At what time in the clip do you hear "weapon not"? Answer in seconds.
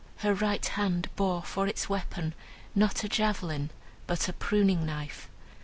1.87-3.03